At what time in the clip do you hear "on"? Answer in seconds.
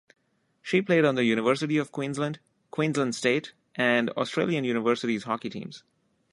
1.05-1.13